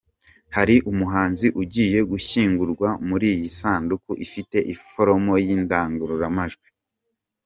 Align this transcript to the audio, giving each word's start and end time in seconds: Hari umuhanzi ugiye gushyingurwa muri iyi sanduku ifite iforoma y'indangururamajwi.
Hari 0.55 0.75
umuhanzi 0.91 1.47
ugiye 1.61 1.99
gushyingurwa 2.11 2.89
muri 3.07 3.27
iyi 3.35 3.49
sanduku 3.59 4.11
ifite 4.25 4.57
iforoma 4.73 5.33
y'indangururamajwi. 5.45 6.67